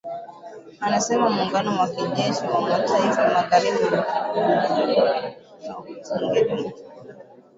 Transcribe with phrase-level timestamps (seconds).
[0.85, 6.73] amesema muungano wa kijeshi wa mataifa ya magharibi hautaingilia machafuko yanayoendelea